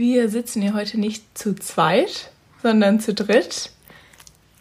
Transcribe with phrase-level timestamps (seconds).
[0.00, 2.30] Wir sitzen hier heute nicht zu zweit,
[2.62, 3.70] sondern zu dritt.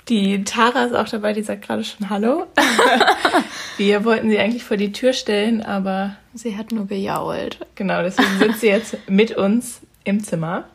[0.10, 2.48] Die Tara ist auch dabei, die sagt gerade schon Hallo.
[3.78, 6.18] Wir wollten sie eigentlich vor die Tür stellen, aber.
[6.34, 7.58] Sie hat nur gejault.
[7.76, 10.66] Genau, deswegen sitzt sie jetzt mit uns im Zimmer.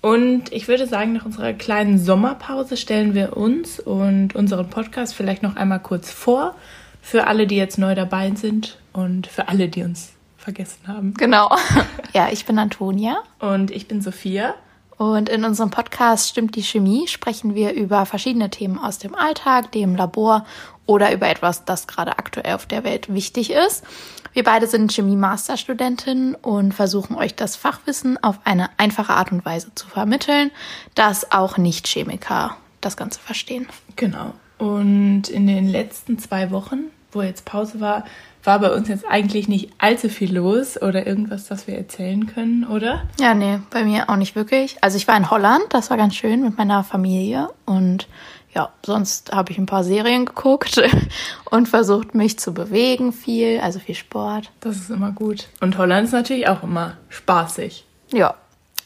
[0.00, 5.42] Und ich würde sagen, nach unserer kleinen Sommerpause stellen wir uns und unseren Podcast vielleicht
[5.42, 6.54] noch einmal kurz vor.
[7.02, 10.13] Für alle, die jetzt neu dabei sind und für alle, die uns
[10.44, 11.14] vergessen haben.
[11.14, 11.50] Genau.
[12.12, 13.16] Ja, ich bin Antonia.
[13.40, 14.54] Und ich bin Sophia.
[14.96, 19.72] Und in unserem Podcast Stimmt die Chemie sprechen wir über verschiedene Themen aus dem Alltag,
[19.72, 20.46] dem Labor
[20.86, 23.82] oder über etwas, das gerade aktuell auf der Welt wichtig ist.
[24.32, 29.74] Wir beide sind Chemie-Masterstudentinnen und versuchen euch das Fachwissen auf eine einfache Art und Weise
[29.74, 30.50] zu vermitteln,
[30.94, 33.66] dass auch Nicht-Chemiker das Ganze verstehen.
[33.96, 34.34] Genau.
[34.58, 38.04] Und in den letzten zwei Wochen, wo jetzt Pause war,
[38.44, 42.64] war bei uns jetzt eigentlich nicht allzu viel los oder irgendwas, das wir erzählen können,
[42.64, 43.02] oder?
[43.18, 44.76] Ja, nee, bei mir auch nicht wirklich.
[44.82, 48.08] Also ich war in Holland, das war ganz schön mit meiner Familie und
[48.54, 50.80] ja, sonst habe ich ein paar Serien geguckt
[51.50, 54.52] und versucht mich zu bewegen viel, also viel Sport.
[54.60, 55.48] Das ist immer gut.
[55.60, 57.84] Und Holland ist natürlich auch immer spaßig.
[58.12, 58.34] Ja,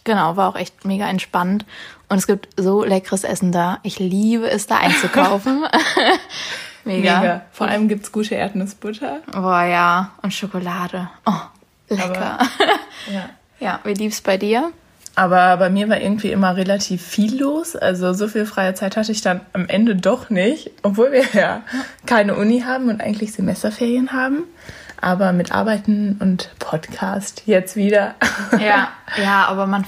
[0.04, 1.66] genau, war auch echt mega entspannt
[2.08, 3.78] und es gibt so leckeres Essen da.
[3.82, 5.64] Ich liebe es da einzukaufen.
[6.84, 7.20] Mega.
[7.20, 7.42] Mega.
[7.52, 9.20] Vor allem gibt es gute Erdnussbutter.
[9.32, 10.10] Boah, ja.
[10.22, 11.08] Und Schokolade.
[11.26, 11.40] Oh,
[11.88, 12.38] lecker.
[12.40, 12.48] Aber,
[13.12, 13.28] ja.
[13.60, 14.72] ja, wie lieb's bei dir?
[15.14, 17.74] Aber bei mir war irgendwie immer relativ viel los.
[17.74, 21.62] Also so viel freie Zeit hatte ich dann am Ende doch nicht, obwohl wir ja
[22.06, 24.44] keine Uni haben und eigentlich Semesterferien haben.
[25.00, 28.14] Aber mit Arbeiten und Podcast jetzt wieder.
[28.60, 28.88] Ja,
[29.22, 29.84] ja, aber man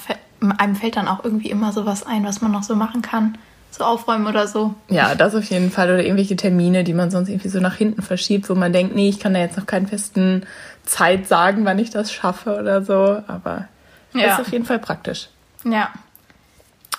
[0.58, 3.38] einem fällt dann auch irgendwie immer sowas ein, was man noch so machen kann
[3.70, 4.74] so aufräumen oder so.
[4.88, 5.88] Ja, das auf jeden Fall.
[5.88, 9.08] Oder irgendwelche Termine, die man sonst irgendwie so nach hinten verschiebt, wo man denkt, nee,
[9.08, 10.44] ich kann da jetzt noch keinen festen
[10.84, 13.22] Zeit sagen, wann ich das schaffe oder so.
[13.26, 13.68] Aber
[14.12, 14.34] ja.
[14.34, 15.28] ist auf jeden Fall praktisch.
[15.64, 15.90] Ja.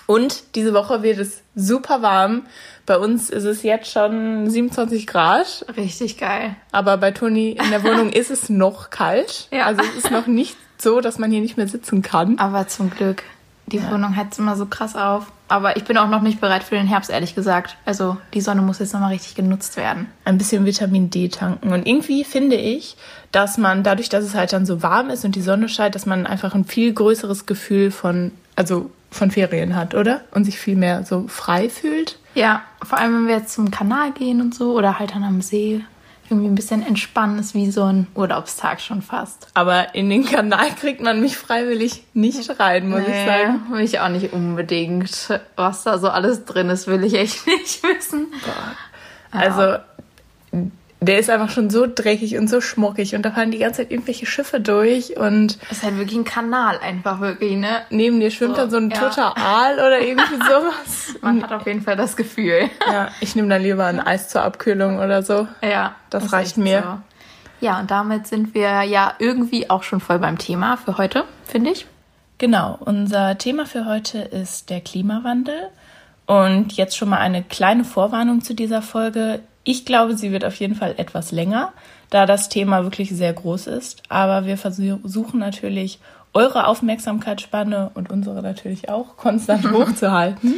[0.06, 2.42] Und diese Woche wird es super warm.
[2.86, 5.64] Bei uns ist es jetzt schon 27 Grad.
[5.76, 6.56] Richtig geil.
[6.72, 9.48] Aber bei Toni in der Wohnung ist es noch kalt.
[9.52, 9.66] Ja.
[9.66, 12.38] Also es ist noch nicht so, dass man hier nicht mehr sitzen kann.
[12.38, 13.22] Aber zum Glück.
[13.66, 13.90] Die ja.
[13.90, 15.26] Wohnung heizt immer so krass auf.
[15.48, 17.76] Aber ich bin auch noch nicht bereit für den Herbst, ehrlich gesagt.
[17.84, 20.08] Also die Sonne muss jetzt nochmal richtig genutzt werden.
[20.24, 21.72] Ein bisschen Vitamin D tanken.
[21.72, 22.96] Und irgendwie finde ich,
[23.32, 26.06] dass man dadurch, dass es halt dann so warm ist und die Sonne scheint, dass
[26.06, 30.22] man einfach ein viel größeres Gefühl von, also von Ferien hat, oder?
[30.32, 32.18] Und sich viel mehr so frei fühlt.
[32.34, 35.42] Ja, vor allem wenn wir jetzt zum Kanal gehen und so oder halt dann am
[35.42, 35.84] See
[36.32, 39.48] irgendwie ein bisschen entspannen ist wie so ein Urlaubstag schon fast.
[39.52, 43.60] Aber in den Kanal kriegt man mich freiwillig nicht rein, muss nee, ich sagen.
[43.70, 45.38] Will ich auch nicht unbedingt.
[45.56, 48.28] Was da so alles drin ist, will ich echt nicht wissen.
[48.30, 49.38] Boah.
[49.38, 49.78] Also,
[51.02, 53.90] der ist einfach schon so dreckig und so schmuckig und da fahren die ganze Zeit
[53.90, 55.58] irgendwelche Schiffe durch und.
[55.68, 57.82] Das ist halt wirklich ein Kanal einfach wirklich, ne?
[57.90, 58.98] Neben dir schwimmt so, dann so ein ja.
[58.98, 61.14] toter Aal oder irgendwie sowas.
[61.20, 62.70] Man hat auf jeden Fall das Gefühl.
[62.86, 65.48] Ja, ich nehme dann lieber ein Eis zur Abkühlung oder so.
[65.62, 65.96] Ja.
[66.10, 66.82] Das, das reicht mir.
[66.82, 67.66] So.
[67.66, 71.70] Ja, und damit sind wir ja irgendwie auch schon voll beim Thema für heute, finde
[71.70, 71.86] ich.
[72.38, 75.68] Genau, unser Thema für heute ist der Klimawandel.
[76.26, 79.40] Und jetzt schon mal eine kleine Vorwarnung zu dieser Folge.
[79.64, 81.72] Ich glaube, sie wird auf jeden Fall etwas länger,
[82.10, 84.02] da das Thema wirklich sehr groß ist.
[84.08, 85.98] Aber wir versuchen natürlich,
[86.34, 90.54] eure Aufmerksamkeitsspanne und unsere natürlich auch konstant hochzuhalten.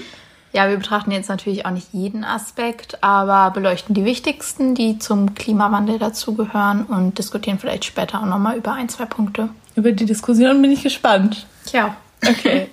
[0.53, 5.35] Ja, wir betrachten jetzt natürlich auch nicht jeden Aspekt, aber beleuchten die wichtigsten, die zum
[5.35, 9.49] Klimawandel dazugehören und diskutieren vielleicht später auch nochmal über ein, zwei Punkte.
[9.75, 11.47] Über die Diskussion bin ich gespannt.
[11.67, 11.97] Tja.
[12.25, 12.69] Okay.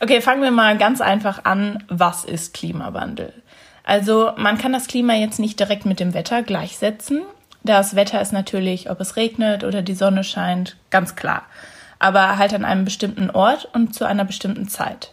[0.00, 1.84] Okay, fangen wir mal ganz einfach an.
[1.88, 3.32] Was ist Klimawandel?
[3.86, 7.22] Also man kann das Klima jetzt nicht direkt mit dem Wetter gleichsetzen.
[7.62, 11.42] Das Wetter ist natürlich, ob es regnet oder die Sonne scheint, ganz klar.
[11.98, 15.12] Aber halt an einem bestimmten Ort und zu einer bestimmten Zeit.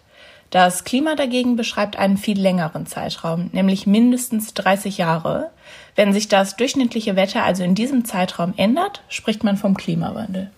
[0.50, 5.52] Das Klima dagegen beschreibt einen viel längeren Zeitraum, nämlich mindestens 30 Jahre.
[5.96, 10.50] Wenn sich das durchschnittliche Wetter also in diesem Zeitraum ändert, spricht man vom Klimawandel.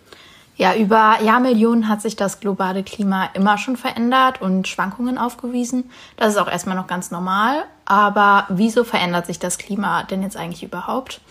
[0.57, 5.89] Ja, über Jahrmillionen hat sich das globale Klima immer schon verändert und Schwankungen aufgewiesen.
[6.15, 7.63] Das ist auch erstmal noch ganz normal.
[7.85, 11.21] Aber wieso verändert sich das Klima denn jetzt eigentlich überhaupt?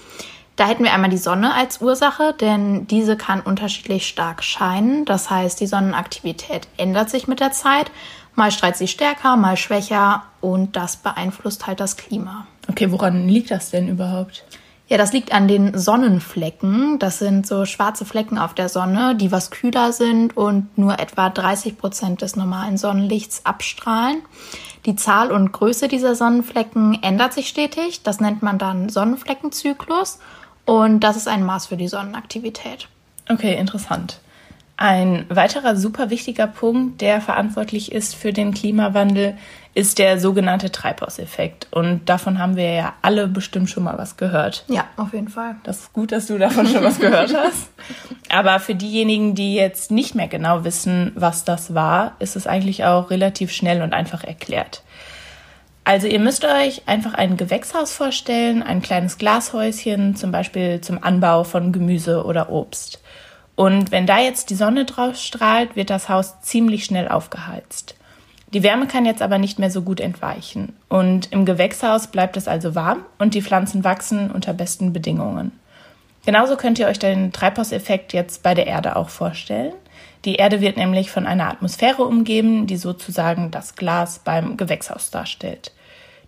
[0.56, 5.05] Da hätten wir einmal die Sonne als Ursache, denn diese kann unterschiedlich stark scheinen.
[5.05, 7.91] Das heißt, die Sonnenaktivität ändert sich mit der Zeit.
[8.37, 12.47] Mal strahlt sie stärker, mal schwächer und das beeinflusst halt das Klima.
[12.69, 14.45] Okay, woran liegt das denn überhaupt?
[14.87, 16.99] Ja, das liegt an den Sonnenflecken.
[16.99, 21.31] Das sind so schwarze Flecken auf der Sonne, die was kühler sind und nur etwa
[21.31, 24.23] 30 Prozent des normalen Sonnenlichts abstrahlen.
[24.87, 28.03] Die Zahl und Größe dieser Sonnenflecken ändert sich stetig.
[28.03, 30.19] Das nennt man dann Sonnenfleckenzyklus.
[30.67, 32.89] Und das ist ein Maß für die Sonnenaktivität.
[33.29, 34.21] Okay, interessant.
[34.77, 39.39] Ein weiterer super wichtiger Punkt, der verantwortlich ist für den Klimawandel,
[39.75, 41.67] ist der sogenannte Treibhauseffekt.
[41.73, 44.65] Und davon haben wir ja alle bestimmt schon mal was gehört.
[44.69, 45.56] Ja, auf jeden Fall.
[45.65, 47.71] Das ist gut, dass du davon schon was gehört hast.
[48.29, 52.85] Aber für diejenigen, die jetzt nicht mehr genau wissen, was das war, ist es eigentlich
[52.85, 54.82] auch relativ schnell und einfach erklärt.
[55.82, 61.44] Also ihr müsst euch einfach ein Gewächshaus vorstellen, ein kleines Glashäuschen, zum Beispiel zum Anbau
[61.44, 63.03] von Gemüse oder Obst.
[63.56, 67.97] Und wenn da jetzt die Sonne drauf strahlt, wird das Haus ziemlich schnell aufgeheizt.
[68.55, 70.77] Die Wärme kann jetzt aber nicht mehr so gut entweichen.
[70.89, 75.51] Und im Gewächshaus bleibt es also warm und die Pflanzen wachsen unter besten Bedingungen.
[76.25, 79.75] Genauso könnt ihr euch den Treibhauseffekt jetzt bei der Erde auch vorstellen.
[80.25, 85.73] Die Erde wird nämlich von einer Atmosphäre umgeben, die sozusagen das Glas beim Gewächshaus darstellt.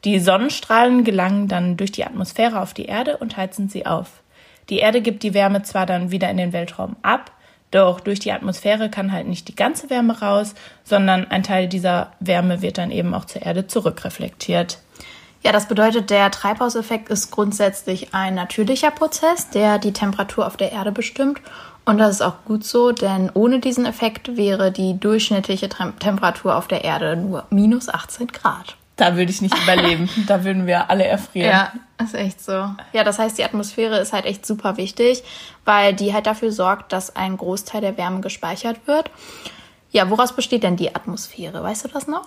[0.05, 4.08] Die Sonnenstrahlen gelangen dann durch die Atmosphäre auf die Erde und heizen sie auf.
[4.69, 7.31] Die Erde gibt die Wärme zwar dann wieder in den Weltraum ab,
[7.76, 12.12] doch durch die Atmosphäre kann halt nicht die ganze Wärme raus, sondern ein Teil dieser
[12.20, 14.78] Wärme wird dann eben auch zur Erde zurückreflektiert.
[15.43, 20.73] Ja, das bedeutet, der Treibhauseffekt ist grundsätzlich ein natürlicher Prozess, der die Temperatur auf der
[20.73, 21.40] Erde bestimmt.
[21.84, 26.67] Und das ist auch gut so, denn ohne diesen Effekt wäre die durchschnittliche Temperatur auf
[26.67, 28.76] der Erde nur minus 18 Grad.
[28.96, 30.08] Da würde ich nicht überleben.
[30.26, 31.50] da würden wir alle erfrieren.
[31.50, 31.72] Ja,
[32.02, 32.70] ist echt so.
[32.93, 35.22] Ja, das heißt, die Atmosphäre ist halt echt super wichtig,
[35.64, 39.10] weil die halt dafür sorgt, dass ein Großteil der Wärme gespeichert wird.
[39.90, 41.62] Ja, woraus besteht denn die Atmosphäre?
[41.62, 42.26] Weißt du das noch?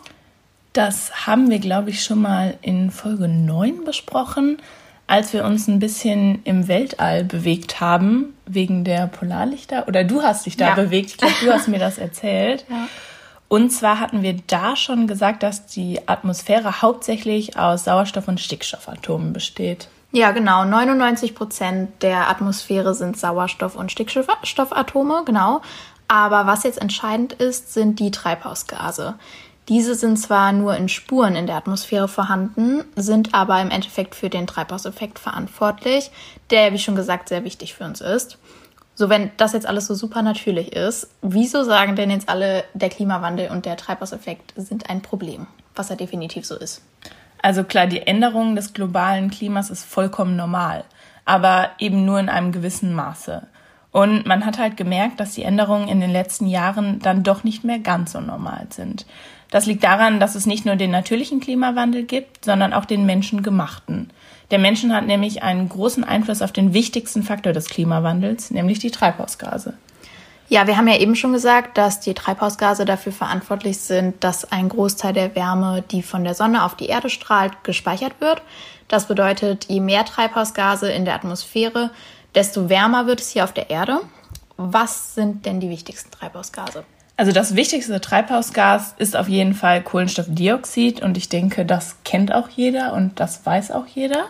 [0.73, 4.61] Das haben wir, glaube ich, schon mal in Folge 9 besprochen,
[5.07, 9.87] als wir uns ein bisschen im Weltall bewegt haben, wegen der Polarlichter.
[9.87, 10.75] Oder du hast dich da ja.
[10.75, 11.09] bewegt.
[11.09, 12.65] Ich glaube, du hast mir das erzählt.
[12.69, 12.87] Ja.
[13.49, 19.33] Und zwar hatten wir da schon gesagt, dass die Atmosphäre hauptsächlich aus Sauerstoff- und Stickstoffatomen
[19.33, 19.89] besteht.
[20.11, 20.65] Ja, genau.
[20.65, 25.61] 99 Prozent der Atmosphäre sind Sauerstoff- und Stickstoffatome, genau.
[26.07, 29.15] Aber was jetzt entscheidend ist, sind die Treibhausgase.
[29.67, 34.29] Diese sind zwar nur in Spuren in der Atmosphäre vorhanden, sind aber im Endeffekt für
[34.29, 36.09] den Treibhauseffekt verantwortlich,
[36.49, 38.39] der, wie schon gesagt, sehr wichtig für uns ist.
[38.99, 42.89] So, wenn das jetzt alles so super natürlich ist, wieso sagen denn jetzt alle, der
[42.89, 46.81] Klimawandel und der Treibhauseffekt sind ein Problem, was ja definitiv so ist?
[47.41, 50.83] Also klar, die Änderung des globalen Klimas ist vollkommen normal,
[51.23, 53.47] aber eben nur in einem gewissen Maße.
[53.93, 57.63] Und man hat halt gemerkt, dass die Änderungen in den letzten Jahren dann doch nicht
[57.63, 59.05] mehr ganz so normal sind.
[59.49, 64.09] Das liegt daran, dass es nicht nur den natürlichen Klimawandel gibt, sondern auch den menschengemachten.
[64.51, 68.91] Der Menschen hat nämlich einen großen Einfluss auf den wichtigsten Faktor des Klimawandels, nämlich die
[68.91, 69.75] Treibhausgase.
[70.47, 74.67] Ja, wir haben ja eben schon gesagt, dass die Treibhausgase dafür verantwortlich sind, dass ein
[74.69, 78.41] Großteil der Wärme, die von der Sonne auf die Erde strahlt, gespeichert wird.
[78.87, 81.91] Das bedeutet, je mehr Treibhausgase in der Atmosphäre,
[82.33, 84.01] desto wärmer wird es hier auf der Erde.
[84.57, 86.83] Was sind denn die wichtigsten Treibhausgase?
[87.15, 92.49] Also das wichtigste Treibhausgas ist auf jeden Fall Kohlenstoffdioxid und ich denke, das kennt auch
[92.49, 94.25] jeder und das weiß auch jeder.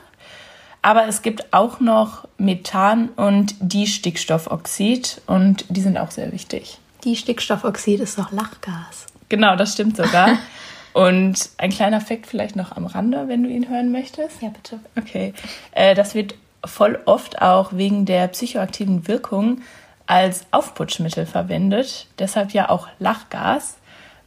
[0.81, 6.79] Aber es gibt auch noch Methan und Distickstoffoxid und die sind auch sehr wichtig.
[7.03, 9.07] Distickstoffoxid ist doch Lachgas.
[9.27, 10.37] Genau, das stimmt sogar.
[10.93, 14.41] und ein kleiner Fakt vielleicht noch am Rande, wenn du ihn hören möchtest.
[14.41, 14.79] Ja, bitte.
[14.97, 15.33] Okay.
[15.71, 16.35] Äh, das wird
[16.65, 19.61] voll oft auch wegen der psychoaktiven Wirkung
[20.07, 22.07] als Aufputschmittel verwendet.
[22.17, 23.77] Deshalb ja auch Lachgas,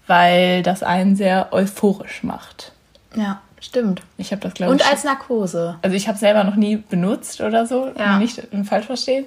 [0.07, 2.73] weil das einen sehr euphorisch macht.
[3.17, 3.41] Ja.
[3.63, 4.03] Stimmt.
[4.19, 4.81] Ich habe das, glaube ich.
[4.81, 5.79] Und als Narkose.
[5.83, 8.19] Also ich habe selber noch nie benutzt oder so, ja.
[8.19, 9.25] nicht falsch verstehen.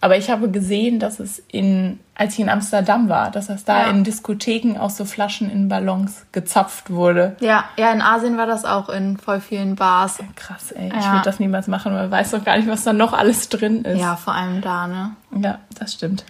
[0.00, 3.82] Aber ich habe gesehen, dass es in, als ich in Amsterdam war, dass das da
[3.82, 3.90] ja.
[3.90, 7.36] in Diskotheken aus so Flaschen in Ballons gezapft wurde.
[7.40, 10.18] Ja, ja, in Asien war das auch in voll vielen Bars.
[10.36, 10.88] Krass, ey.
[10.88, 10.98] Ja.
[10.98, 13.48] Ich würde das niemals machen, weil man weiß doch gar nicht, was da noch alles
[13.48, 13.98] drin ist.
[13.98, 15.12] Ja, vor allem da, ne?
[15.40, 16.24] Ja, das stimmt.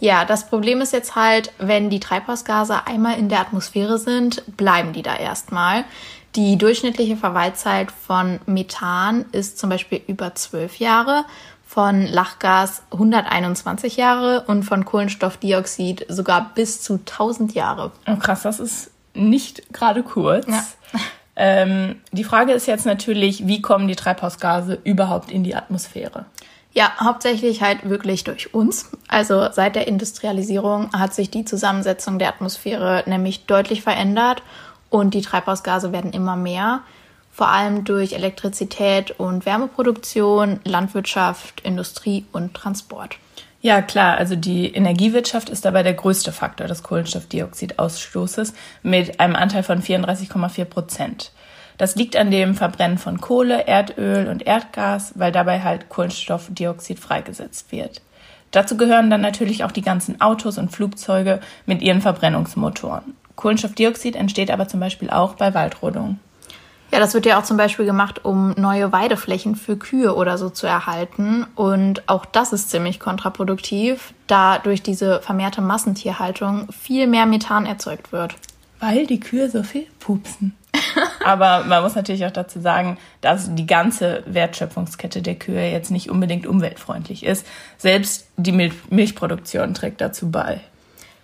[0.00, 4.92] Ja, das Problem ist jetzt halt, wenn die Treibhausgase einmal in der Atmosphäre sind, bleiben
[4.92, 5.84] die da erstmal.
[6.36, 11.24] Die durchschnittliche Verweilzeit von Methan ist zum Beispiel über zwölf Jahre,
[11.68, 17.92] von Lachgas 121 Jahre und von Kohlenstoffdioxid sogar bis zu 1000 Jahre.
[18.06, 20.46] Oh, krass, das ist nicht gerade kurz.
[20.48, 20.64] Ja.
[21.40, 26.24] Ähm, die Frage ist jetzt natürlich, wie kommen die Treibhausgase überhaupt in die Atmosphäre?
[26.72, 28.90] Ja, hauptsächlich halt wirklich durch uns.
[29.06, 34.42] Also seit der Industrialisierung hat sich die Zusammensetzung der Atmosphäre nämlich deutlich verändert
[34.90, 36.80] und die Treibhausgase werden immer mehr,
[37.30, 43.16] vor allem durch Elektrizität und Wärmeproduktion, Landwirtschaft, Industrie und Transport.
[43.60, 44.16] Ja, klar.
[44.16, 50.64] Also die Energiewirtschaft ist dabei der größte Faktor des Kohlenstoffdioxidausstoßes mit einem Anteil von 34,4
[50.64, 51.32] Prozent.
[51.76, 57.70] Das liegt an dem Verbrennen von Kohle, Erdöl und Erdgas, weil dabei halt Kohlenstoffdioxid freigesetzt
[57.70, 58.02] wird.
[58.50, 63.14] Dazu gehören dann natürlich auch die ganzen Autos und Flugzeuge mit ihren Verbrennungsmotoren.
[63.38, 66.18] Kohlenstoffdioxid entsteht aber zum Beispiel auch bei Waldrodung.
[66.92, 70.50] Ja, das wird ja auch zum Beispiel gemacht, um neue Weideflächen für Kühe oder so
[70.50, 71.46] zu erhalten.
[71.54, 78.10] Und auch das ist ziemlich kontraproduktiv, da durch diese vermehrte Massentierhaltung viel mehr Methan erzeugt
[78.10, 78.34] wird.
[78.80, 80.56] Weil die Kühe so viel pupsen.
[81.24, 86.10] Aber man muss natürlich auch dazu sagen, dass die ganze Wertschöpfungskette der Kühe jetzt nicht
[86.10, 87.46] unbedingt umweltfreundlich ist.
[87.76, 90.60] Selbst die Mil Milchproduktion trägt dazu bei.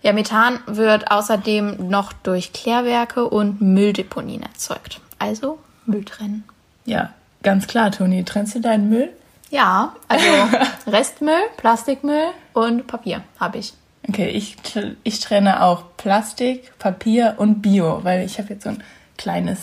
[0.04, 5.00] Ja, Methan wird außerdem noch durch Klärwerke und Mülldeponien erzeugt.
[5.18, 6.44] Also Müll trennen.
[6.84, 8.23] Ja, ganz klar, Toni.
[8.23, 9.08] Trennst du deinen Müll?
[9.49, 10.26] Ja, also
[10.87, 13.73] Restmüll, Plastikmüll und Papier habe ich.
[14.06, 14.56] Okay, ich,
[15.04, 18.82] ich trenne auch Plastik, Papier und Bio, weil ich habe jetzt so ein
[19.16, 19.58] kleines,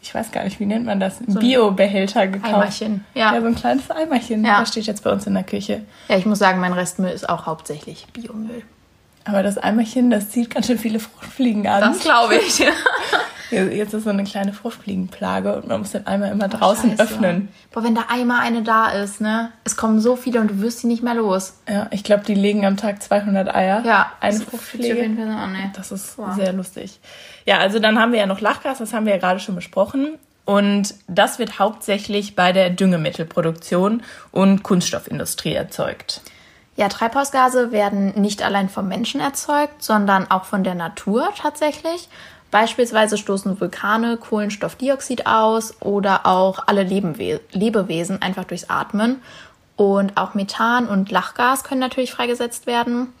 [0.00, 2.54] ich weiß gar nicht, wie nennt man das, ein so Bio-Behälter gekauft.
[2.54, 3.34] Eimerchen, ja.
[3.34, 4.44] Ja, so ein kleines Eimerchen.
[4.44, 4.60] Ja.
[4.60, 5.82] Das steht jetzt bei uns in der Küche.
[6.06, 8.62] Ja, ich muss sagen, mein Restmüll ist auch hauptsächlich Biomüll.
[9.24, 11.80] Aber das Eimerchen, das zieht ganz schön viele Fruchtfliegen an.
[11.80, 12.62] Das glaube ich.
[13.50, 17.48] Jetzt ist so eine kleine Fruchtfliegenplage und man muss den Eimer immer draußen oh, öffnen.
[17.72, 19.52] Boah, wenn da einmal eine da ist, ne?
[19.64, 21.54] Es kommen so viele und du wirst sie nicht mehr los.
[21.68, 23.82] Ja, ich glaube, die legen am Tag 200 Eier.
[23.84, 25.04] Ja, eine Fruchtfliege.
[25.04, 26.34] An, Das ist wow.
[26.34, 26.98] sehr lustig.
[27.46, 30.18] Ja, also dann haben wir ja noch Lachgas, das haben wir ja gerade schon besprochen.
[30.44, 36.20] Und das wird hauptsächlich bei der Düngemittelproduktion und Kunststoffindustrie erzeugt.
[36.76, 42.08] Ja, Treibhausgase werden nicht allein vom Menschen erzeugt, sondern auch von der Natur tatsächlich.
[42.50, 49.22] Beispielsweise stoßen Vulkane Kohlenstoffdioxid aus oder auch alle Lebenwe Lebewesen einfach durchs Atmen.
[49.76, 53.12] Und auch Methan und Lachgas können natürlich freigesetzt werden.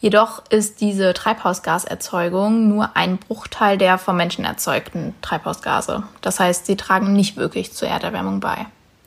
[0.00, 6.02] Jedoch ist diese Treibhausgaserzeugung nur ein Bruchteil der vom Menschen erzeugten Treibhausgase.
[6.20, 8.66] Das heißt, sie tragen nicht wirklich zur Erderwärmung bei.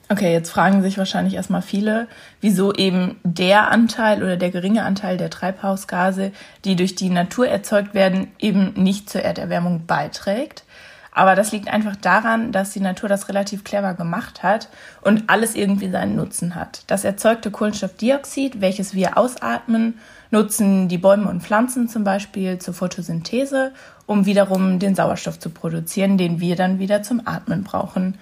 [0.10, 2.08] Okay, jetzt fragen sich wahrscheinlich erstmal viele,
[2.40, 6.32] wieso eben der Anteil oder der geringe Anteil der Treibhausgase,
[6.64, 10.64] die durch die Natur erzeugt werden, eben nicht zur Erderwärmung beiträgt.
[11.12, 14.70] Aber das liegt einfach daran, dass die Natur das relativ clever gemacht hat
[15.02, 16.84] und alles irgendwie seinen Nutzen hat.
[16.88, 19.96] Das erzeugte Kohlenstoffdioxid, welches wir ausatmen,
[20.30, 23.74] nutzen die Bäume und Pflanzen zum Beispiel zur Photosynthese,
[24.06, 28.18] um wiederum den Sauerstoff zu produzieren, den wir dann wieder zum Atmen brauchen.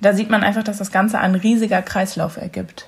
[0.00, 2.86] Da sieht man einfach, dass das Ganze ein riesiger Kreislauf ergibt.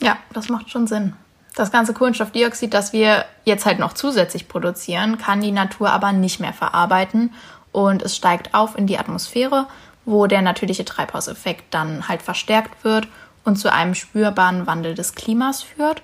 [0.00, 1.14] Ja, das macht schon Sinn.
[1.54, 6.38] Das ganze Kohlenstoffdioxid, das wir jetzt halt noch zusätzlich produzieren, kann die Natur aber nicht
[6.38, 7.32] mehr verarbeiten
[7.72, 9.66] und es steigt auf in die Atmosphäre,
[10.04, 13.08] wo der natürliche Treibhauseffekt dann halt verstärkt wird
[13.44, 16.02] und zu einem spürbaren Wandel des Klimas führt.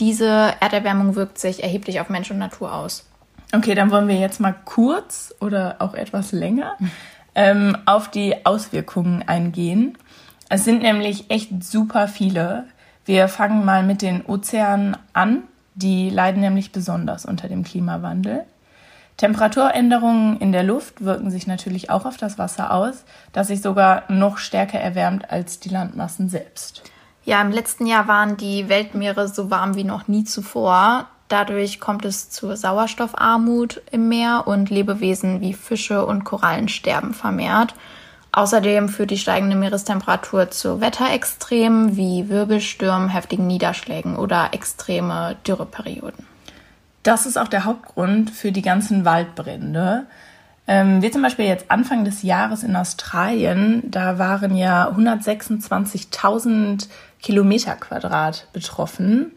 [0.00, 3.04] Diese Erderwärmung wirkt sich erheblich auf Mensch und Natur aus.
[3.54, 6.76] Okay, dann wollen wir jetzt mal kurz oder auch etwas länger
[7.38, 9.96] ähm, auf die Auswirkungen eingehen.
[10.48, 12.64] Es sind nämlich echt super viele.
[13.04, 15.44] Wir fangen mal mit den Ozeanen an.
[15.76, 18.44] Die leiden nämlich besonders unter dem Klimawandel.
[19.18, 24.02] Temperaturänderungen in der Luft wirken sich natürlich auch auf das Wasser aus, das sich sogar
[24.08, 26.82] noch stärker erwärmt als die Landmassen selbst.
[27.24, 31.06] Ja, im letzten Jahr waren die Weltmeere so warm wie noch nie zuvor.
[31.28, 37.74] Dadurch kommt es zur Sauerstoffarmut im Meer und Lebewesen wie Fische und Korallen sterben vermehrt.
[38.32, 46.26] Außerdem führt die steigende Meerestemperatur zu Wetterextremen wie Wirbelstürmen, heftigen Niederschlägen oder extreme Dürreperioden.
[47.02, 50.06] Das ist auch der Hauptgrund für die ganzen Waldbrände.
[50.66, 56.88] Ähm, wie zum Beispiel jetzt Anfang des Jahres in Australien, da waren ja 126.000
[57.22, 59.32] Kilometer Quadrat betroffen.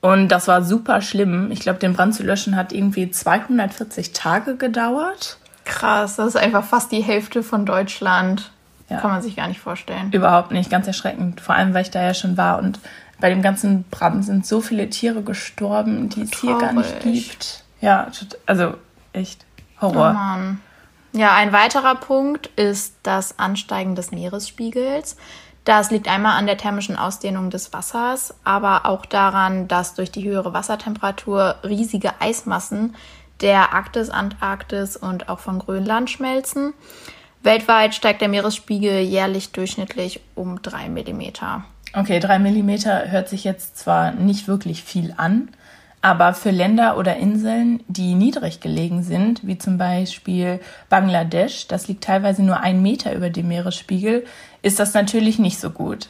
[0.00, 1.50] Und das war super schlimm.
[1.50, 5.38] Ich glaube, den Brand zu löschen hat irgendwie 240 Tage gedauert.
[5.64, 8.50] Krass, das ist einfach fast die Hälfte von Deutschland.
[8.88, 8.98] Ja.
[8.98, 10.10] Kann man sich gar nicht vorstellen.
[10.10, 11.40] Überhaupt nicht, ganz erschreckend.
[11.40, 12.58] Vor allem, weil ich da ja schon war.
[12.58, 12.80] Und
[13.20, 17.62] bei dem ganzen Brand sind so viele Tiere gestorben, die es hier gar nicht gibt.
[17.80, 18.08] Ja,
[18.46, 18.74] also
[19.12, 19.44] echt
[19.80, 20.16] Horror.
[20.16, 20.56] Oh.
[21.12, 25.16] Ja, ein weiterer Punkt ist das Ansteigen des Meeresspiegels.
[25.64, 30.24] Das liegt einmal an der thermischen Ausdehnung des Wassers, aber auch daran, dass durch die
[30.24, 32.94] höhere Wassertemperatur riesige Eismassen
[33.40, 36.72] der Arktis, Antarktis und auch von Grönland schmelzen.
[37.42, 41.64] Weltweit steigt der Meeresspiegel jährlich durchschnittlich um drei Millimeter.
[41.94, 45.48] Okay, drei Millimeter hört sich jetzt zwar nicht wirklich viel an,
[46.02, 52.04] aber für Länder oder Inseln, die niedrig gelegen sind, wie zum Beispiel Bangladesch, das liegt
[52.04, 54.24] teilweise nur ein Meter über dem Meeresspiegel,
[54.62, 56.08] ist das natürlich nicht so gut.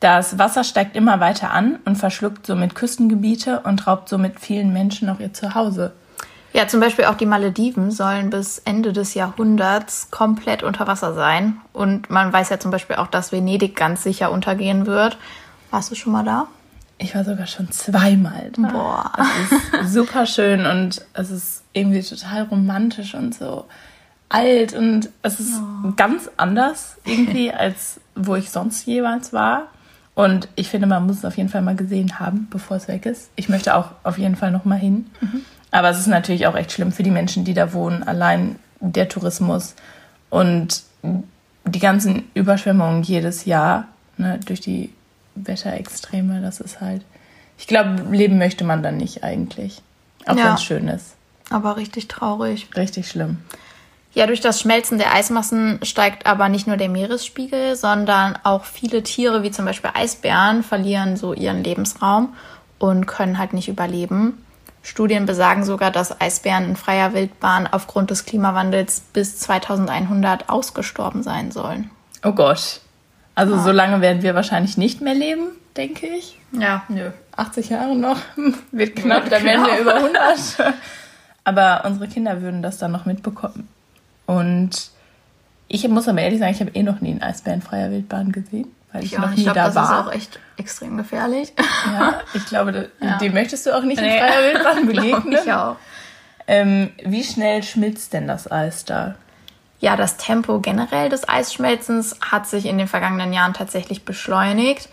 [0.00, 5.08] Das Wasser steigt immer weiter an und verschluckt somit Küstengebiete und raubt somit vielen Menschen
[5.08, 5.92] auch ihr Zuhause.
[6.52, 11.60] Ja, zum Beispiel auch die Malediven sollen bis Ende des Jahrhunderts komplett unter Wasser sein.
[11.74, 15.18] Und man weiß ja zum Beispiel auch, dass Venedig ganz sicher untergehen wird.
[15.70, 16.46] Warst du schon mal da?
[16.98, 18.68] Ich war sogar schon zweimal da.
[18.68, 19.12] Boah.
[19.80, 23.66] Es ist super schön und es ist irgendwie total romantisch und so
[24.28, 25.92] alt und es ist oh.
[25.96, 29.68] ganz anders irgendwie, als wo ich sonst jeweils war.
[30.14, 33.04] Und ich finde, man muss es auf jeden Fall mal gesehen haben, bevor es weg
[33.04, 33.28] ist.
[33.36, 35.10] Ich möchte auch auf jeden Fall noch mal hin.
[35.20, 35.42] Mhm.
[35.70, 38.02] Aber es ist natürlich auch echt schlimm für die Menschen, die da wohnen.
[38.02, 39.74] Allein der Tourismus
[40.30, 40.82] und
[41.66, 44.90] die ganzen Überschwemmungen jedes Jahr ne, durch die
[45.36, 47.02] Wetterextreme, das ist halt.
[47.58, 49.80] Ich glaube, leben möchte man dann nicht eigentlich.
[50.26, 51.14] Auch ja, wenn es schön ist.
[51.50, 52.68] Aber richtig traurig.
[52.76, 53.38] Richtig schlimm.
[54.12, 59.02] Ja, durch das Schmelzen der Eismassen steigt aber nicht nur der Meeresspiegel, sondern auch viele
[59.02, 62.34] Tiere, wie zum Beispiel Eisbären, verlieren so ihren Lebensraum
[62.78, 64.42] und können halt nicht überleben.
[64.82, 71.50] Studien besagen sogar, dass Eisbären in freier Wildbahn aufgrund des Klimawandels bis 2100 ausgestorben sein
[71.50, 71.90] sollen.
[72.24, 72.80] Oh Gott.
[73.36, 73.62] Also ja.
[73.62, 76.38] so lange werden wir wahrscheinlich nicht mehr leben, denke ich.
[76.52, 77.10] Ja, nö.
[77.36, 78.18] 80 Jahre noch
[78.72, 80.74] wird knapp, dann werden wir über 100.
[81.44, 83.68] Aber unsere Kinder würden das dann noch mitbekommen.
[84.24, 84.90] Und
[85.68, 88.32] ich muss aber ehrlich sagen, ich habe eh noch nie einen Eisbär in freier Wildbahn
[88.32, 89.82] gesehen, weil ich ja, noch nie ich glaub, da das war.
[89.82, 91.52] Das ist auch echt extrem gefährlich.
[91.86, 93.18] Ja, ich glaube, ja.
[93.18, 95.38] dem möchtest du auch nicht in freier Wildbahn begegnen.
[95.44, 95.76] ich auch.
[96.48, 99.14] Ähm, wie schnell schmilzt denn das Eis da?
[99.78, 104.88] Ja, das Tempo generell des Eisschmelzens hat sich in den vergangenen Jahren tatsächlich beschleunigt.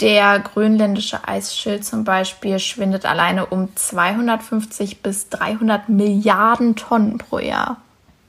[0.00, 7.78] Der grönländische Eisschild zum Beispiel schwindet alleine um 250 bis 300 Milliarden Tonnen pro Jahr.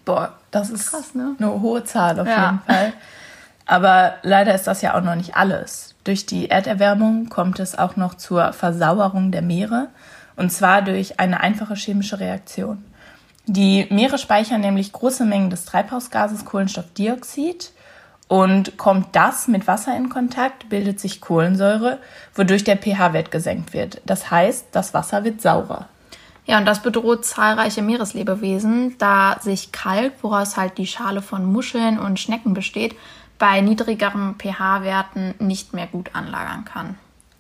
[0.06, 1.36] Boah, das ist Krass, ne?
[1.38, 2.46] eine hohe Zahl auf ja.
[2.46, 2.94] jeden Fall.
[3.68, 5.94] Aber leider ist das ja auch noch nicht alles.
[6.04, 9.90] Durch die Erderwärmung kommt es auch noch zur Versauerung der Meere
[10.36, 12.84] und zwar durch eine einfache chemische Reaktion.
[13.46, 17.72] Die Meere speichern nämlich große Mengen des Treibhausgases Kohlenstoffdioxid
[18.28, 21.98] und kommt das mit Wasser in Kontakt, bildet sich Kohlensäure,
[22.36, 24.02] wodurch der pH-Wert gesenkt wird.
[24.06, 25.90] Das heißt, das Wasser wird saurer.
[26.46, 32.00] Ja, und das bedroht zahlreiche Meereslebewesen, da sich Kalk, woraus halt die Schale von Muscheln
[32.00, 32.96] und Schnecken besteht,
[33.40, 36.98] bei niedrigeren pH-Werten nicht mehr gut anlagern kann.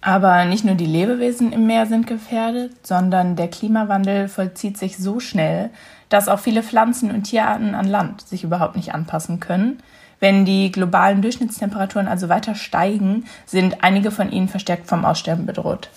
[0.09, 5.19] Aber nicht nur die Lebewesen im Meer sind gefährdet, sondern der Klimawandel vollzieht sich so
[5.19, 5.69] schnell,
[6.09, 9.83] dass auch viele Pflanzen und Tierarten an Land sich überhaupt nicht anpassen können.
[10.19, 15.89] Wenn die globalen Durchschnittstemperaturen also weiter steigen, sind einige von ihnen verstärkt vom Aussterben bedroht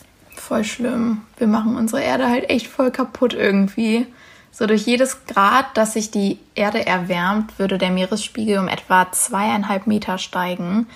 [0.43, 1.23] voll schlimm.
[1.39, 4.07] Wir machen unsere Erde halt echt voll kaputt irgendwie.
[4.51, 9.87] So durch jedes Grad, dass sich die Erde erwärmt, würde der Meeresspiegel um etwa zweieinhalb
[9.87, 10.89] Meter steigen.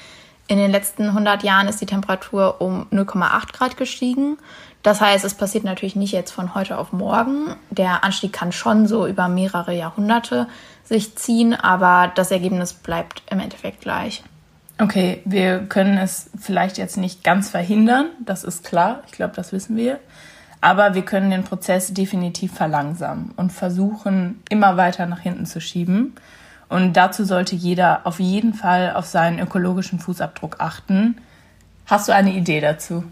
[0.48, 4.38] In den letzten 100 Jahren ist die Temperatur um 0,8 Grad gestiegen.
[4.82, 7.56] Das heißt, es passiert natürlich nicht jetzt von heute auf morgen.
[7.70, 10.46] Der Anstieg kann schon so über mehrere Jahrhunderte
[10.84, 14.22] sich ziehen, aber das Ergebnis bleibt im Endeffekt gleich.
[14.78, 19.52] Okay, wir können es vielleicht jetzt nicht ganz verhindern, das ist klar, ich glaube, das
[19.52, 19.98] wissen wir.
[20.60, 26.14] Aber wir können den Prozess definitiv verlangsamen und versuchen, immer weiter nach hinten zu schieben.
[26.68, 31.16] Und dazu sollte jeder auf jeden Fall auf seinen ökologischen Fußabdruck achten.
[31.86, 33.04] Hast du eine Idee dazu?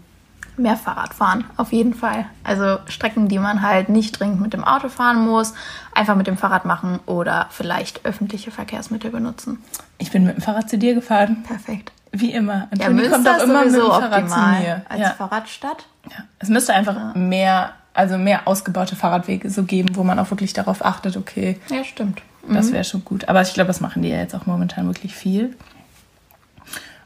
[0.57, 2.25] mehr Fahrrad fahren, auf jeden Fall.
[2.43, 5.53] Also Strecken, die man halt nicht dringend mit dem Auto fahren muss,
[5.93, 9.61] einfach mit dem Fahrrad machen oder vielleicht öffentliche Verkehrsmittel benutzen.
[9.97, 11.43] Ich bin mit dem Fahrrad zu dir gefahren.
[11.43, 11.91] Perfekt.
[12.11, 12.67] Wie immer.
[12.71, 14.85] Und ja, Münster kommt auch immer mit dem Fahrrad zu mir.
[14.87, 15.09] Als ja.
[15.11, 15.85] Fahrradstadt.
[16.09, 16.23] Ja.
[16.39, 17.13] Es müsste einfach ja.
[17.15, 21.59] mehr, also mehr ausgebaute Fahrradwege so geben, wo man auch wirklich darauf achtet, okay.
[21.69, 22.21] Ja, stimmt.
[22.49, 22.73] Das mhm.
[22.73, 23.27] wäre schon gut.
[23.27, 25.55] Aber ich glaube, das machen die ja jetzt auch momentan wirklich viel.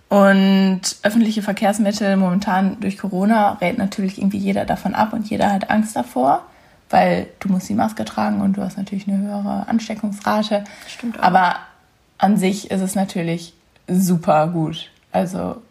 [0.09, 5.69] Und öffentliche Verkehrsmittel momentan durch Corona rät natürlich irgendwie jeder davon ab und jeder hat
[5.69, 6.41] Angst davor,
[6.89, 10.63] weil du musst die Maske tragen und du hast natürlich eine höhere Ansteckungsrate.
[10.87, 11.23] Stimmt auch.
[11.23, 11.57] Aber
[12.17, 13.53] an sich ist es natürlich
[13.87, 14.89] super gut.
[15.11, 15.61] Also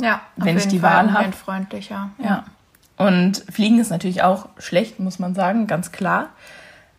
[0.00, 1.32] ja, wenn ich die Fall Wahl habe.
[1.32, 2.10] freundlicher.
[2.18, 2.24] Ja.
[2.24, 2.44] ja.
[2.96, 6.30] Und Fliegen ist natürlich auch schlecht, muss man sagen, ganz klar.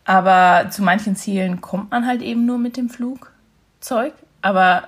[0.09, 4.11] Aber zu manchen Zielen kommt man halt eben nur mit dem Flugzeug.
[4.41, 4.85] Aber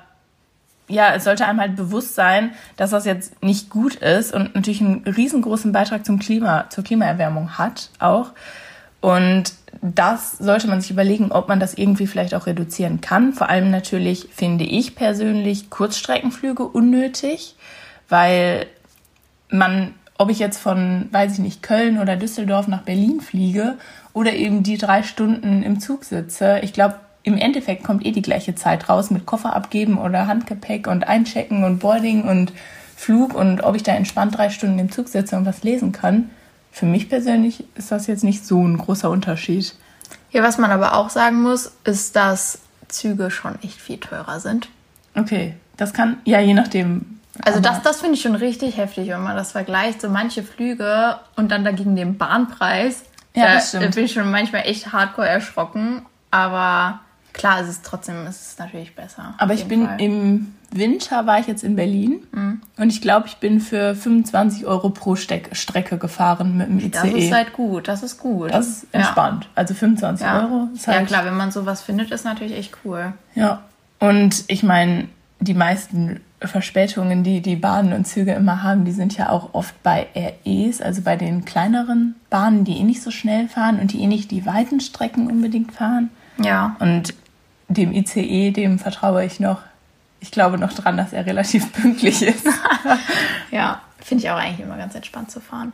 [0.87, 4.81] ja, es sollte einem halt bewusst sein, dass das jetzt nicht gut ist und natürlich
[4.81, 8.31] einen riesengroßen Beitrag zum Klima, zur Klimaerwärmung hat auch.
[8.99, 9.53] Und
[9.83, 13.33] das sollte man sich überlegen, ob man das irgendwie vielleicht auch reduzieren kann.
[13.33, 17.55] Vor allem natürlich finde ich persönlich Kurzstreckenflüge unnötig,
[18.09, 18.65] weil
[19.51, 23.77] man, ob ich jetzt von, weiß ich nicht, Köln oder Düsseldorf nach Berlin fliege
[24.13, 28.21] oder eben die drei Stunden im Zug sitze, ich glaube, im Endeffekt kommt eh die
[28.21, 32.51] gleiche Zeit raus mit Koffer abgeben oder Handgepäck und Einchecken und Boarding und
[32.95, 36.29] Flug und ob ich da entspannt drei Stunden im Zug sitze und was lesen kann.
[36.71, 39.75] Für mich persönlich ist das jetzt nicht so ein großer Unterschied.
[40.31, 44.69] Ja, was man aber auch sagen muss, ist, dass Züge schon echt viel teurer sind.
[45.15, 49.21] Okay, das kann, ja, je nachdem, Also das, das finde ich schon richtig heftig, wenn
[49.21, 50.01] man das vergleicht.
[50.01, 53.03] So manche Flüge und dann dagegen den Bahnpreis.
[53.33, 53.95] Ja, da, das stimmt.
[53.95, 56.01] bin ich schon manchmal echt hardcore erschrocken.
[56.31, 56.99] Aber
[57.33, 59.33] klar, es ist trotzdem, es ist natürlich besser.
[59.37, 60.01] Aber ich bin Fall.
[60.01, 62.25] im Winter war ich jetzt in Berlin
[62.77, 66.89] und ich glaube, ich bin für 25 Euro pro Steck Strecke gefahren mit dem ICE.
[66.91, 68.51] Das ist halt gut, das ist gut.
[68.53, 69.49] Das ist entspannt.
[69.55, 70.39] Also 25 Ja.
[70.41, 70.93] Euro ist Ja.
[70.93, 73.11] halt ja, klar, wenn man sowas findet, ist natürlich echt cool.
[73.35, 73.63] Ja,
[73.99, 75.09] und ich meine,
[75.41, 79.81] die meisten Verspätungen, die die Bahnen und Züge immer haben, die sind ja auch oft
[79.83, 84.01] bei REs, also bei den kleineren Bahnen, die eh nicht so schnell fahren und die
[84.01, 86.09] eh nicht die weiten Strecken unbedingt fahren.
[86.41, 86.75] Ja.
[86.79, 87.15] Und
[87.67, 89.61] dem ICE, dem vertraue ich noch.
[90.19, 92.47] Ich glaube noch dran, dass er relativ pünktlich ist.
[93.51, 95.73] Ja, finde ich auch eigentlich immer ganz entspannt zu fahren.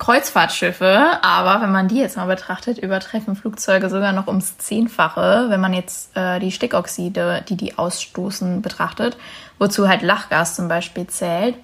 [0.00, 5.60] Kreuzfahrtschiffe, aber wenn man die jetzt mal betrachtet, übertreffen Flugzeuge sogar noch ums Zehnfache, wenn
[5.60, 9.18] man jetzt äh, die Stickoxide, die die ausstoßen, betrachtet,
[9.58, 11.54] wozu halt Lachgas zum Beispiel zählt.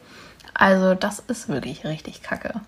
[0.52, 2.60] Also das ist wirklich richtig kacke.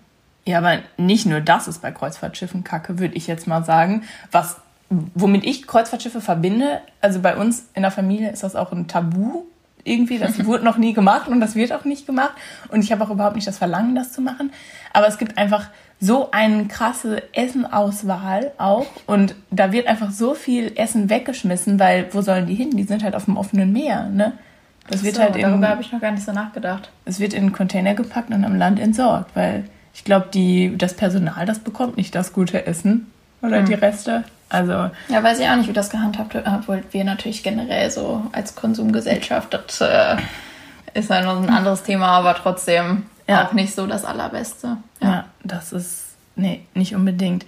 [0.43, 4.03] Ja, aber nicht nur das ist bei Kreuzfahrtschiffen Kacke, würde ich jetzt mal sagen.
[4.31, 4.57] Was,
[4.89, 9.43] womit ich Kreuzfahrtschiffe verbinde, also bei uns in der Familie ist das auch ein Tabu
[9.83, 10.17] irgendwie.
[10.17, 12.33] Das wurde noch nie gemacht und das wird auch nicht gemacht.
[12.69, 14.51] Und ich habe auch überhaupt nicht das Verlangen, das zu machen.
[14.93, 15.67] Aber es gibt einfach
[16.01, 18.87] so eine krasse Essenauswahl auch.
[19.05, 22.71] Und da wird einfach so viel Essen weggeschmissen, weil wo sollen die hin?
[22.71, 24.33] Die sind halt auf dem offenen Meer, ne?
[24.89, 26.89] Das wird so, halt in, darüber habe ich noch gar nicht so nachgedacht.
[27.05, 30.95] es wird in einen Container gepackt und am Land entsorgt, weil ich glaube, die das
[30.95, 34.23] Personal, das bekommt nicht das gute Essen oder die Reste.
[34.49, 38.23] Also Ja, weiß ich auch nicht, wie das gehandhabt wird, obwohl wir natürlich generell so
[38.31, 40.17] als Konsumgesellschaft, das äh,
[40.95, 43.47] ist ja noch ein anderes Thema, aber trotzdem Ja.
[43.47, 44.77] auch nicht so das Allerbeste.
[45.01, 45.25] ja.
[45.43, 47.45] das ist nee, nicht unbedingt.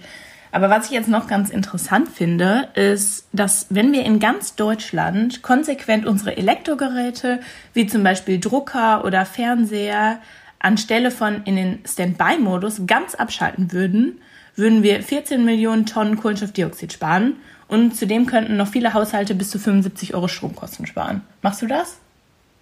[0.52, 5.42] Aber was ich jetzt noch ganz interessant finde, ist, dass wenn wir in ganz Deutschland
[5.42, 7.40] konsequent unsere Elektrogeräte,
[7.72, 10.18] wie zum Beispiel Drucker oder Fernseher,
[10.58, 14.20] anstelle von in den Standby-Modus ganz abschalten würden,
[14.54, 19.58] würden wir 14 Millionen Tonnen Kohlenstoffdioxid sparen und zudem könnten noch viele Haushalte bis zu
[19.58, 21.22] 75 Euro Stromkosten sparen.
[21.40, 21.96] Machst du das?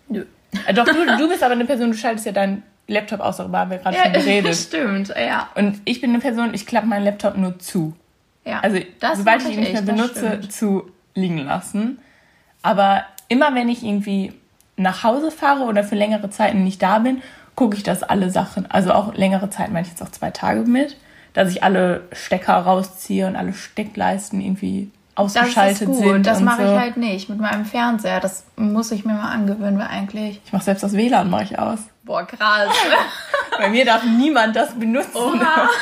[0.09, 0.25] Nö.
[0.67, 3.61] Äh, Doch, du, du bist aber eine Person, du schaltest ja deinen Laptop aus, darüber
[3.61, 4.55] haben wir gerade schon geredet.
[4.57, 5.49] stimmt, ja.
[5.55, 7.95] Und ich bin eine Person, ich klappe meinen Laptop nur zu.
[8.45, 8.61] ja.
[8.61, 10.53] Also Das sobald ich ihn nicht mehr das benutze, stimmt.
[10.53, 11.99] zu liegen lassen.
[12.63, 14.33] Aber immer wenn ich irgendwie
[14.77, 17.23] nach Hause fahre oder für längere Zeiten nicht da bin,
[17.55, 20.61] gucke ich, dass alle Sachen, also auch längere Zeit, meine ich jetzt auch zwei Tage
[20.63, 20.97] mit,
[21.33, 26.27] dass ich alle Stecker rausziehe und alle Steckleisten irgendwie Das ausgeschaltet ist gut, sind.
[26.27, 26.73] das mache so.
[26.73, 28.21] ich halt nicht mit meinem Fernseher.
[28.21, 30.41] Das muss ich mir mal angewöhnen, weil eigentlich...
[30.45, 31.81] Ich mache selbst das WLAN mache ich aus.
[32.11, 32.75] Boah, krass.
[33.57, 35.17] Bei mir darf niemand das benutzen.
[35.17, 35.69] Oha.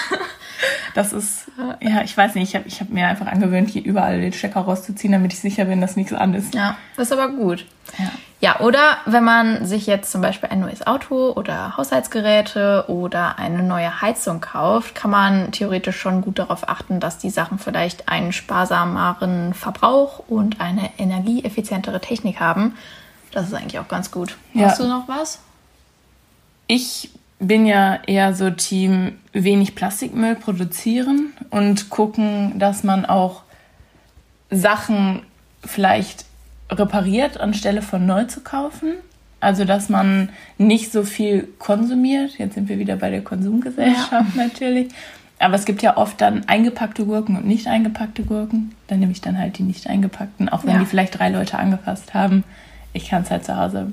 [0.92, 1.46] Das ist,
[1.78, 4.62] ja, ich weiß nicht, ich habe ich hab mir einfach angewöhnt, hier überall den Stecker
[4.62, 6.52] rauszuziehen, damit ich sicher bin, dass nichts an ist.
[6.52, 7.64] Ja, das ist aber gut.
[7.96, 8.10] Ja.
[8.40, 13.62] Ja, oder wenn man sich jetzt zum Beispiel ein neues Auto oder Haushaltsgeräte oder eine
[13.62, 18.32] neue Heizung kauft, kann man theoretisch schon gut darauf achten, dass die Sachen vielleicht einen
[18.32, 22.76] sparsameren Verbrauch und eine energieeffizientere Technik haben.
[23.30, 24.36] Das ist eigentlich auch ganz gut.
[24.54, 24.66] Ja.
[24.66, 25.38] Hast du noch was?
[26.68, 33.42] Ich bin ja eher so Team wenig Plastikmüll produzieren und gucken, dass man auch
[34.50, 35.22] Sachen
[35.64, 36.24] vielleicht
[36.70, 38.94] repariert, anstelle von neu zu kaufen.
[39.40, 42.38] Also, dass man nicht so viel konsumiert.
[42.38, 44.88] Jetzt sind wir wieder bei der Konsumgesellschaft natürlich.
[45.38, 48.74] Aber es gibt ja oft dann eingepackte Gurken und nicht eingepackte Gurken.
[48.88, 50.80] Dann nehme ich dann halt die nicht eingepackten, auch wenn Ja.
[50.80, 52.42] die vielleicht drei Leute angefasst haben.
[52.92, 53.92] Ich kann es halt zu Hause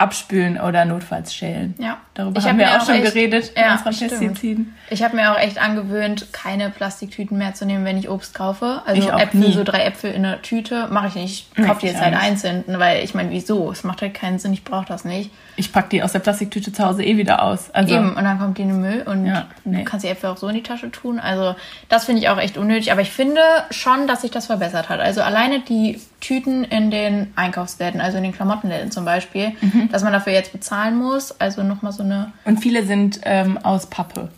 [0.00, 1.74] abspülen oder notfalls schälen.
[1.78, 1.98] Ja.
[2.14, 4.08] Darüber Ich haben hab wir auch auch schon echt- geredet Ja, in unseren.
[4.08, 4.76] Pestiziden.
[4.88, 8.82] Ich habe mir auch echt angewöhnt, keine Plastiktüten mehr zu nehmen, wenn ich Obst kaufe.
[8.86, 9.52] Also Äpfel, nie.
[9.52, 11.46] so drei Äpfel in einer Tüte mache ich nicht.
[11.56, 13.70] Ich kaufe die jetzt halt einzeln, weil ich meine, wieso?
[13.70, 15.30] Es macht halt keinen Sinn, ich brauche das nicht.
[15.60, 17.70] Ich packe die aus der Plastiktüte zu Hause eh wieder aus.
[17.72, 19.78] Also, Eben, und dann kommt die in den Müll und Ja, nee.
[19.78, 21.20] du kannst die Äpfel auch so in die Tasche tun.
[21.20, 21.54] Also
[21.90, 22.90] das finde ich auch echt unnötig.
[22.92, 25.00] Aber ich finde schon, dass sich das verbessert hat.
[25.00, 29.90] Also alleine die Tüten in den Einkaufsläden, also in den Klamottenläden zum Beispiel, Mhm.
[29.92, 31.38] dass man dafür jetzt bezahlen muss.
[31.40, 32.32] Also nochmal so eine...
[32.46, 34.30] Und viele sind ähm, aus Pappe.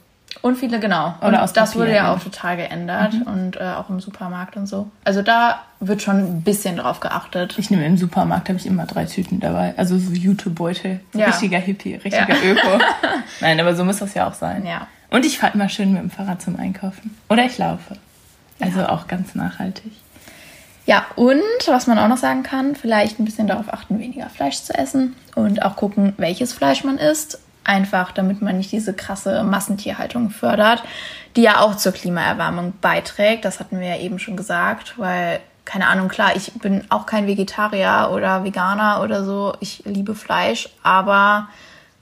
[0.42, 1.14] Und viele, genau.
[1.20, 2.14] Oder und aus das Papier, wurde ja ja.
[2.14, 3.14] auch total geändert.
[3.24, 4.90] Und äh, auch im Supermarkt und so.
[5.04, 7.54] Also da wird schon ein bisschen drauf geachtet.
[7.58, 9.74] Ich nehme im Supermarkt, habe ich immer drei Tüten dabei.
[9.76, 11.00] Also so Jutebeutel.
[11.12, 11.26] So Ja.
[11.26, 12.52] Richtiger Hippie, richtiger Ja.
[12.52, 12.68] Öko.
[13.40, 14.66] Nein, aber so muss das ja auch sein.
[14.66, 14.88] Ja.
[15.10, 17.16] Und ich fahre immer schön mit dem Fahrrad zum Einkaufen.
[17.28, 17.96] Oder ich laufe.
[18.60, 19.92] Also auch ganz nachhaltig.
[20.86, 24.60] Ja, und was man auch noch sagen kann, vielleicht ein bisschen darauf achten, weniger Fleisch
[24.62, 27.38] zu essen und auch gucken, welches Fleisch man isst.
[27.64, 30.82] Einfach, damit man nicht diese krasse Massentierhaltung fördert,
[31.36, 33.44] die ja auch zur Klimaerwärmung beiträgt.
[33.44, 37.26] Das hatten wir ja eben schon gesagt, weil keine Ahnung, klar, ich bin auch kein
[37.26, 39.54] Vegetarier oder Veganer oder so.
[39.60, 41.48] Ich liebe Fleisch, aber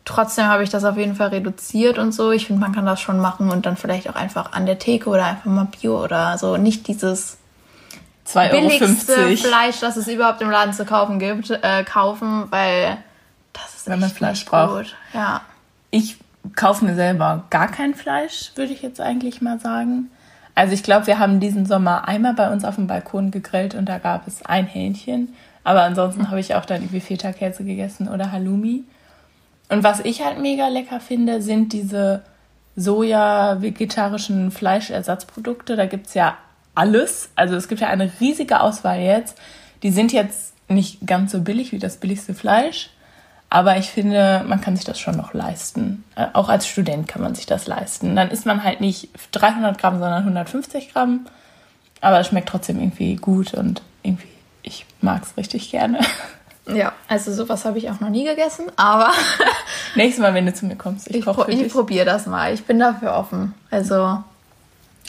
[0.04, 2.32] trotzdem habe ich das auf jeden Fall reduziert und so.
[2.32, 5.10] Ich finde, man kann das schon machen und dann vielleicht auch einfach an der Theke
[5.10, 6.56] oder einfach mal Bio oder so.
[6.56, 7.36] Nicht dieses
[8.26, 12.96] 2,50 billigste Fleisch, das es überhaupt im Laden zu kaufen gibt, äh, kaufen, weil
[13.52, 14.84] das ist Wenn man Fleisch braucht.
[14.84, 14.96] Gut.
[15.12, 15.42] Ja.
[15.90, 16.16] Ich
[16.56, 20.10] kaufe mir selber gar kein Fleisch, würde ich jetzt eigentlich mal sagen.
[20.54, 23.88] Also ich glaube, wir haben diesen Sommer einmal bei uns auf dem Balkon gegrillt und
[23.88, 25.34] da gab es ein Hähnchen.
[25.64, 28.84] Aber ansonsten habe ich auch dann irgendwie Feta-Käse gegessen oder Halloumi.
[29.68, 32.22] Und was ich halt mega lecker finde, sind diese
[32.76, 35.76] Soja-vegetarischen Fleischersatzprodukte.
[35.76, 36.36] Da gibt es ja
[36.74, 37.30] alles.
[37.36, 39.38] Also es gibt ja eine riesige Auswahl jetzt.
[39.82, 42.90] Die sind jetzt nicht ganz so billig wie das billigste Fleisch.
[43.52, 46.04] Aber ich finde, man kann sich das schon noch leisten.
[46.14, 48.14] Äh, auch als Student kann man sich das leisten.
[48.14, 51.26] Dann isst man halt nicht 300 Gramm, sondern 150 Gramm.
[52.00, 54.28] Aber es schmeckt trotzdem irgendwie gut und irgendwie,
[54.62, 56.00] ich mag es richtig gerne.
[56.66, 59.10] Ja, also sowas habe ich auch noch nie gegessen, aber.
[59.96, 62.54] Nächstes Mal, wenn du zu mir kommst, ich, ich, pro ich probiere das mal.
[62.54, 63.54] Ich bin dafür offen.
[63.72, 64.22] Also.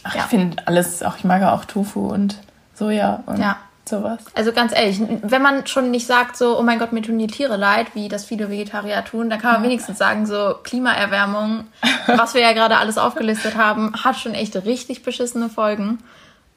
[0.01, 0.21] Ach, ja.
[0.21, 2.39] Ich finde alles, auch ich mag auch Tofu und
[2.73, 4.19] Soja und ja sowas.
[4.35, 7.27] Also ganz ehrlich, wenn man schon nicht sagt so, oh mein Gott, mir tun die
[7.27, 9.69] Tiere leid, wie das viele Vegetarier tun, dann kann man ja.
[9.69, 11.65] wenigstens sagen so, Klimaerwärmung,
[12.07, 15.99] was wir ja gerade alles aufgelistet haben, hat schon echt richtig beschissene Folgen.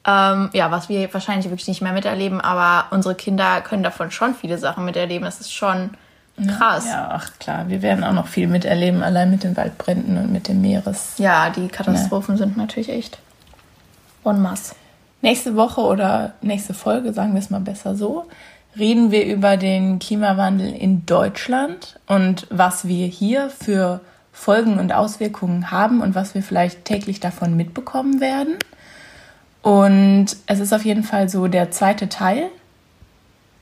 [0.07, 4.35] Ähm, ja, was wir wahrscheinlich wirklich nicht mehr miterleben, aber unsere Kinder können davon schon
[4.35, 5.25] viele Sachen miterleben.
[5.25, 5.91] Das ist schon
[6.57, 6.85] krass.
[6.85, 10.47] Ja, ach klar, wir werden auch noch viel miterleben, allein mit den Waldbränden und mit
[10.47, 11.13] dem Meeres.
[11.17, 12.39] Ja, die Katastrophen ja.
[12.39, 13.17] sind natürlich echt
[14.23, 14.75] en masse.
[15.25, 18.27] Nächste Woche oder nächste Folge, sagen wir es mal besser so,
[18.77, 25.71] reden wir über den Klimawandel in Deutschland und was wir hier für Folgen und Auswirkungen
[25.71, 28.53] haben und was wir vielleicht täglich davon mitbekommen werden.
[29.63, 32.51] Und es ist auf jeden Fall so der zweite Teil.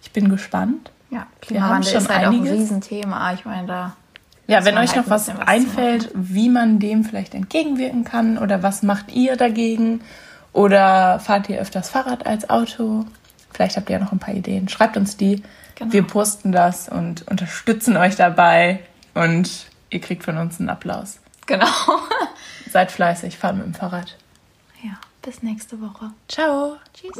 [0.01, 0.91] Ich bin gespannt.
[1.11, 2.49] Ja, Klimawandel ist halt einiges.
[2.49, 3.33] auch ein Riesenthema.
[3.35, 3.95] Ich meine, da.
[4.47, 8.63] Ja, wenn euch halt noch was, was einfällt, wie man dem vielleicht entgegenwirken kann oder
[8.63, 10.01] was macht ihr dagegen
[10.53, 13.05] oder fahrt ihr öfters Fahrrad als Auto?
[13.51, 14.69] Vielleicht habt ihr ja noch ein paar Ideen.
[14.69, 15.43] Schreibt uns die.
[15.75, 15.91] Genau.
[15.91, 18.79] Wir posten das und unterstützen euch dabei.
[19.13, 21.19] Und ihr kriegt von uns einen Applaus.
[21.45, 21.67] Genau.
[22.71, 24.17] Seid fleißig, fahrt mit dem Fahrrad.
[24.83, 26.11] Ja, bis nächste Woche.
[26.27, 26.77] Ciao.
[26.93, 27.11] Tschüss.